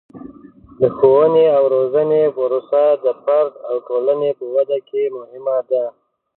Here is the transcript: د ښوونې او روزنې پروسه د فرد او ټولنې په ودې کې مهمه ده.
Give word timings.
د 0.79 0.81
ښوونې 0.95 1.45
او 1.57 1.63
روزنې 1.75 2.23
پروسه 2.35 2.83
د 3.03 3.07
فرد 3.23 3.53
او 3.69 3.75
ټولنې 3.87 4.29
په 4.39 4.45
ودې 4.53 4.79
کې 4.89 5.03
مهمه 5.17 5.57
ده. 5.69 5.83